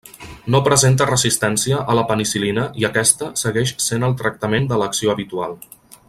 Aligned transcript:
No 0.53 0.59
presenta 0.67 1.07
resistència 1.09 1.81
a 1.93 1.97
la 1.99 2.05
penicil·lina 2.13 2.63
i 2.83 2.89
aquesta 2.89 3.29
segueix 3.45 3.75
sent 3.89 4.09
el 4.11 4.19
tractament 4.23 4.71
d'elecció 4.73 5.15
habitual. 5.17 5.55